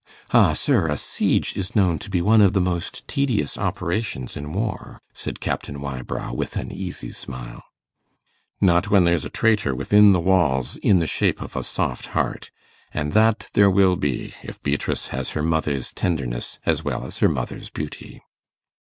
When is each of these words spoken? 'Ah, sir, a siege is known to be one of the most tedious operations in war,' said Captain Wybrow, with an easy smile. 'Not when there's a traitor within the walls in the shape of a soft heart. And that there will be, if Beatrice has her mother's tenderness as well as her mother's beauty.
'Ah, 0.31 0.53
sir, 0.53 0.87
a 0.87 0.97
siege 0.97 1.55
is 1.55 1.75
known 1.75 1.99
to 1.99 2.09
be 2.09 2.23
one 2.23 2.41
of 2.41 2.53
the 2.53 2.59
most 2.59 3.07
tedious 3.07 3.55
operations 3.55 4.35
in 4.35 4.51
war,' 4.51 4.99
said 5.13 5.39
Captain 5.39 5.79
Wybrow, 5.79 6.33
with 6.33 6.57
an 6.57 6.71
easy 6.71 7.11
smile. 7.11 7.61
'Not 8.59 8.89
when 8.89 9.03
there's 9.03 9.25
a 9.25 9.29
traitor 9.29 9.75
within 9.75 10.11
the 10.11 10.19
walls 10.19 10.75
in 10.77 10.97
the 10.97 11.05
shape 11.05 11.39
of 11.39 11.55
a 11.55 11.61
soft 11.61 12.07
heart. 12.17 12.49
And 12.91 13.13
that 13.13 13.51
there 13.53 13.69
will 13.69 13.95
be, 13.95 14.33
if 14.41 14.59
Beatrice 14.63 15.09
has 15.09 15.29
her 15.33 15.43
mother's 15.43 15.91
tenderness 15.93 16.57
as 16.65 16.83
well 16.83 17.05
as 17.05 17.19
her 17.19 17.29
mother's 17.29 17.69
beauty. 17.69 18.23